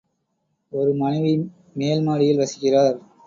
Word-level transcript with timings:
ஒரு 0.73 0.93
மனைவி 0.93 1.33
மேல் 1.75 2.01
மாடியில் 2.01 2.41
வசிக்கிறார். 2.41 2.97